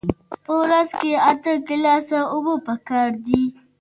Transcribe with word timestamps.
په 0.45 0.51
ورځ 0.61 0.89
کې 0.99 1.11
اته 1.31 1.51
ګیلاسه 1.67 2.19
اوبه 2.33 2.55
پکار 2.67 3.09
دي 3.25 3.43